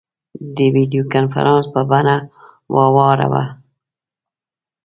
[0.55, 2.17] د ویډیو کنفرانس په بڼه
[2.75, 3.43] واوراوه.